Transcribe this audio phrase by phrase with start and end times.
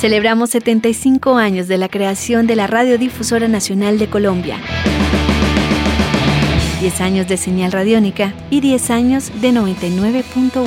[0.00, 4.56] Celebramos 75 años de la creación de la Radiodifusora Nacional de Colombia.
[6.80, 10.64] 10 años de señal radiónica y 10 años de 99.1.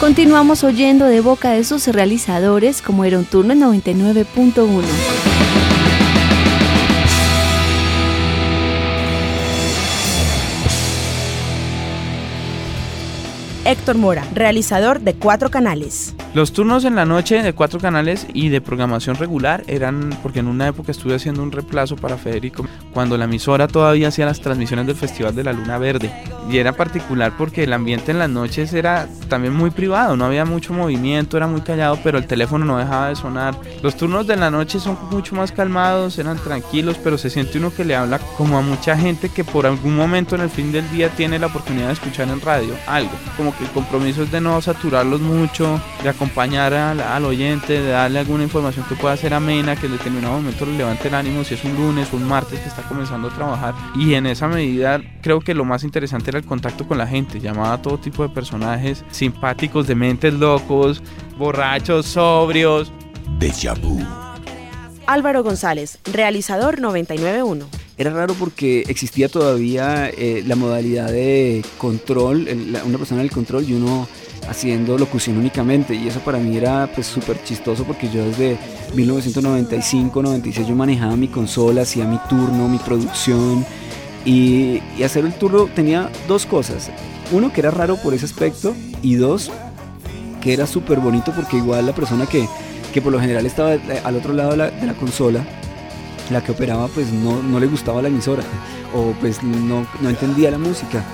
[0.00, 5.31] Continuamos oyendo de boca de sus realizadores como era un turno en 99.1.
[13.72, 16.14] Héctor Mora, realizador de cuatro canales.
[16.34, 20.48] Los turnos en la noche de cuatro canales y de programación regular eran porque en
[20.48, 24.86] una época estuve haciendo un reemplazo para Federico cuando la emisora todavía hacía las transmisiones
[24.86, 26.12] del Festival de la Luna Verde.
[26.50, 30.44] Y era particular porque el ambiente en las noches era también muy privado, no había
[30.44, 33.56] mucho movimiento, era muy callado, pero el teléfono no dejaba de sonar.
[33.82, 37.72] Los turnos de la noche son mucho más calmados, eran tranquilos, pero se siente uno
[37.74, 40.90] que le habla como a mucha gente que por algún momento en el fin del
[40.90, 43.12] día tiene la oportunidad de escuchar en radio algo.
[43.38, 48.18] Como que el compromiso es de no saturarlos mucho, de acompañar al, oyente, de darle
[48.18, 51.54] alguna información que pueda ser amena, que en determinado momento le levante el ánimo, si
[51.54, 53.74] es un lunes o un martes que está comenzando a trabajar.
[53.94, 57.40] Y en esa medida creo que lo más interesante era el contacto con la gente,
[57.40, 61.02] llamaba a todo tipo de personajes simpáticos, de mentes locos,
[61.38, 62.92] borrachos, sobrios.
[63.38, 64.00] Deja vu.
[65.06, 67.81] Álvaro González, realizador 991.
[67.98, 72.48] Era raro porque existía todavía eh, la modalidad de control,
[72.86, 74.08] una persona en el control y uno
[74.48, 78.58] haciendo locución únicamente y eso para mí era pues súper chistoso porque yo desde
[78.96, 83.64] 1995-96 yo manejaba mi consola, hacía mi turno, mi producción
[84.24, 86.90] y, hacer el turno tenía dos cosas.
[87.30, 89.50] Uno que era raro por ese aspecto y dos
[90.40, 92.48] que era súper bonito porque igual la persona que,
[92.92, 95.44] que, por lo general estaba al otro lado de la, de la consola,
[96.32, 98.42] la que operaba pues no, no, le gustaba la emisora
[98.94, 101.04] o pues no, no entendía la música.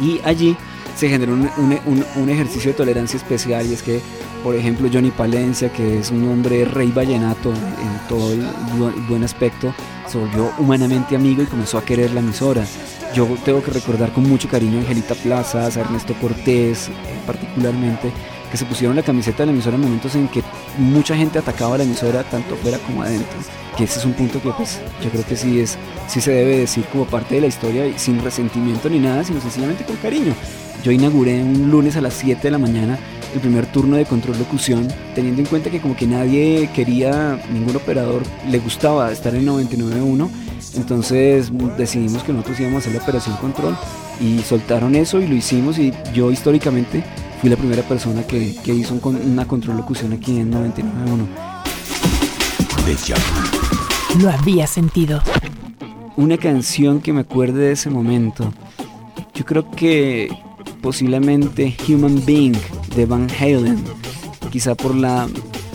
[0.00, 0.56] Y allí
[0.96, 1.48] se generó un,
[1.86, 4.00] un, un, ejercicio de tolerancia especial y es que,
[4.42, 8.42] por ejemplo, Johnny Palencia, que es un hombre rey vallenato en todo el
[9.08, 9.74] buen aspecto,
[10.06, 12.64] se volvió humanamente amigo y comenzó a querer la emisora.
[13.14, 16.92] Yo tengo que recordar con mucho cariño a Angelita Plazas, a Ernesto Cortés, eh,
[17.26, 18.12] particularmente,
[18.50, 20.42] que se pusieron la camiseta de la emisora en momentos en que
[20.78, 23.38] mucha gente atacaba la emisora tanto fuera como adentro.
[23.76, 25.78] Que ese es un punto que pues yo creo que sí es,
[26.08, 29.40] sí se debe decir como parte de la historia y sin resentimiento ni nada, sino
[29.40, 30.34] sencillamente con cariño.
[30.82, 32.98] Yo inauguré un lunes a las 7 de la mañana
[33.34, 37.76] el primer turno de control locución, teniendo en cuenta que como que nadie quería, ningún
[37.76, 40.28] operador le gustaba estar en 99.1,
[40.76, 43.76] entonces decidimos que nosotros íbamos a hacer la operación control
[44.20, 47.04] y soltaron eso y lo hicimos y yo históricamente
[47.40, 51.50] fui la primera persona que, que hizo una control locución aquí en 99.1.
[54.20, 55.22] Lo había sentido.
[56.16, 58.52] Una canción que me acuerde de ese momento.
[59.34, 60.28] Yo creo que
[60.82, 62.56] posiblemente Human Being
[62.94, 63.82] de Van Halen,
[64.50, 65.28] quizá por la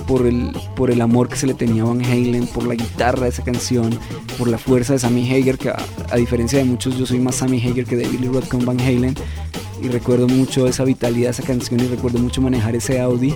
[0.07, 3.23] por el, por el amor que se le tenía a Van Halen, por la guitarra
[3.23, 3.97] de esa canción,
[4.37, 7.59] por la fuerza de Sammy Hager, que a, diferencia de muchos yo soy más Sammy
[7.59, 9.15] Hager que de Billy Roth con Van Halen,
[9.81, 13.33] y recuerdo mucho esa vitalidad esa canción y recuerdo mucho manejar ese Audi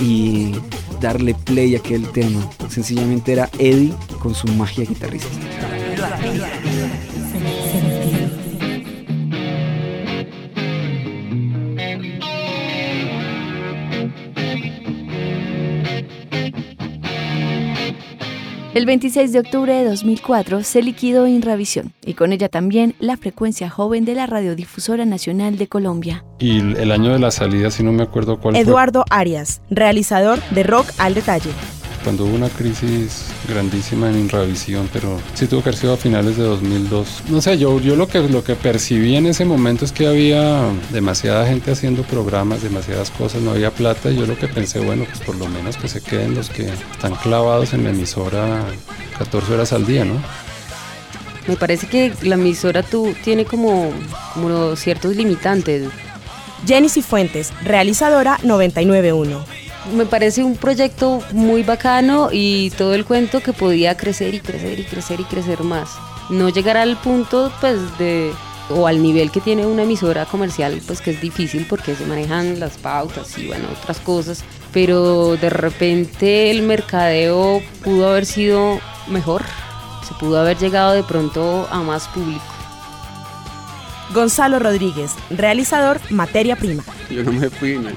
[0.00, 0.52] y
[1.00, 2.40] darle play a aquel tema.
[2.68, 5.28] Sencillamente era Eddie con su magia guitarrista.
[18.78, 23.68] El 26 de octubre de 2004 se liquidó Inravisión y con ella también la frecuencia
[23.68, 26.24] joven de la Radiodifusora Nacional de Colombia.
[26.38, 30.62] Y el año de la salida, si no me acuerdo cuál Eduardo Arias, realizador de
[30.62, 31.50] Rock al Detalle
[32.08, 36.38] cuando hubo una crisis grandísima en Inravisión, pero sí tuvo que haber sido a finales
[36.38, 37.24] de 2002.
[37.28, 40.70] No sé, yo, yo lo, que, lo que percibí en ese momento es que había
[40.88, 45.04] demasiada gente haciendo programas, demasiadas cosas, no había plata y yo lo que pensé, bueno,
[45.04, 48.64] pues por lo menos que se queden los que están clavados en la emisora
[49.18, 50.14] 14 horas al día, ¿no?
[51.46, 53.92] Me parece que la emisora tú tiene como,
[54.32, 55.90] como ciertos limitantes.
[56.66, 59.57] Jenny Cifuentes, realizadora 991
[59.92, 64.78] me parece un proyecto muy bacano y todo el cuento que podía crecer y crecer
[64.80, 65.90] y crecer y crecer más.
[66.30, 68.32] No llegar al punto pues de
[68.70, 72.60] o al nivel que tiene una emisora comercial, pues que es difícil porque se manejan
[72.60, 79.42] las pautas y bueno, otras cosas, pero de repente el mercadeo pudo haber sido mejor,
[80.06, 82.57] se pudo haber llegado de pronto a más público.
[84.14, 86.82] Gonzalo Rodríguez, realizador Materia Prima.
[87.10, 87.92] Yo no me fui, me,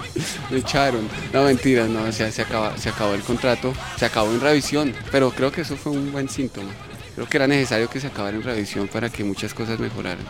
[0.57, 1.07] echaron.
[1.33, 4.93] No, mentiras, no, o sea, se, acaba, se acabó el contrato, se acabó en revisión,
[5.11, 6.71] pero creo que eso fue un buen síntoma.
[7.15, 10.25] creo que era necesario que se acabara en revisión para que muchas cosas mejoraran.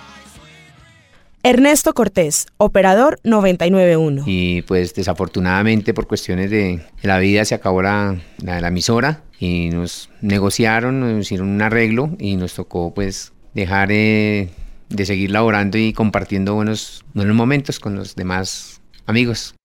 [1.43, 4.25] Ernesto Cortés, operador 991.
[4.27, 10.11] Y pues desafortunadamente por cuestiones de, la vida se acabó la, la, emisora y nos
[10.21, 14.49] negociaron, nos hicieron un arreglo y nos tocó pues dejar eh,
[14.91, 19.55] de seguir laborando y compartiendo buenos, buenos momentos con los demás amigos.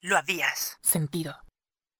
[0.00, 1.34] Lo habías sentido.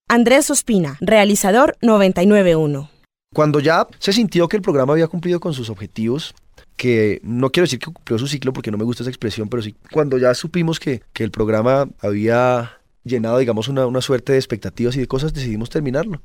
[0.09, 2.91] Andrés Ospina, realizador 991.
[3.35, 6.35] Cuando ya se sintió que el programa había cumplido con sus objetivos,
[6.77, 9.63] que no quiero decir que cumplió su ciclo porque no me gusta esa expresión, pero
[9.63, 14.39] sí, cuando ya supimos que, que el programa había llenado, digamos, una, una, suerte de
[14.39, 16.21] expectativas y de cosas, decidimos terminarlo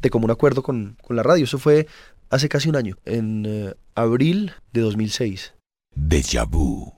[0.00, 1.44] de común acuerdo con, con la radio.
[1.44, 1.86] Eso fue
[2.30, 5.54] hace casi un año, en eh, abril de 2006.
[6.00, 6.94] Deja vu.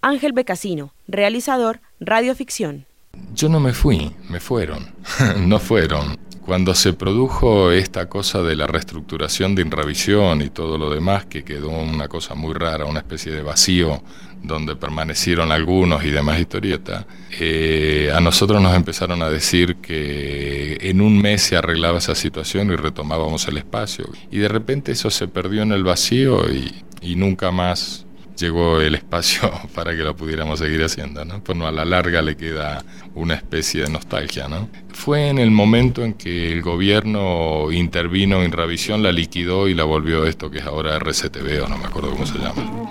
[0.00, 2.86] Ángel Becasino, realizador, radioficción.
[3.34, 4.86] Yo no me fui, me fueron.
[5.40, 6.16] no fueron.
[6.46, 11.42] Cuando se produjo esta cosa de la reestructuración de Inravisión y todo lo demás, que
[11.42, 14.02] quedó una cosa muy rara, una especie de vacío
[14.42, 17.06] donde permanecieron algunos y demás historietas,
[17.38, 22.70] eh, a nosotros nos empezaron a decir que en un mes se arreglaba esa situación
[22.70, 24.06] y retomábamos el espacio.
[24.30, 28.03] Y de repente eso se perdió en el vacío y, y nunca más
[28.36, 31.42] llegó el espacio para que lo pudiéramos seguir haciendo, ¿no?
[31.42, 32.84] Pues no, a la larga le queda
[33.14, 34.68] una especie de nostalgia, ¿no?
[34.92, 39.84] Fue en el momento en que el gobierno intervino en revisión, la liquidó y la
[39.84, 42.88] volvió esto que es ahora RCTV o no me acuerdo cómo se llama.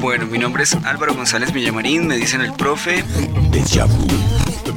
[0.00, 3.04] Bueno, mi nombre es Álvaro González Villamarín, me dicen el profe.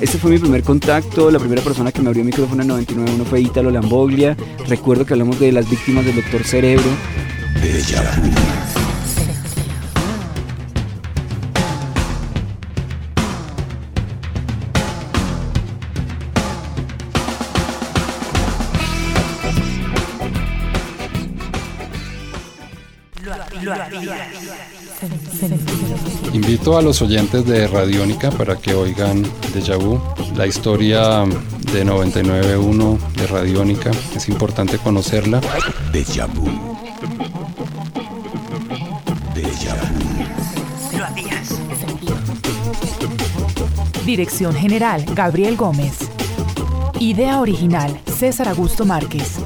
[0.01, 3.25] Este fue mi primer contacto, la primera persona que me abrió el micrófono en 99
[3.29, 4.35] fue Ítalo Lamboglia.
[4.67, 6.89] Recuerdo que hablamos de las víctimas del doctor Cerebro.
[26.33, 29.23] Invito a los oyentes de Radiónica para que oigan
[29.53, 29.99] de Vu,
[30.35, 31.23] la historia
[31.73, 33.91] de 99.1 de Radiónica.
[34.15, 35.41] Es importante conocerla.
[35.91, 36.71] Déjà Vu.
[44.05, 45.99] Dirección General, Gabriel Gómez.
[46.99, 49.39] Idea original, César Augusto Márquez.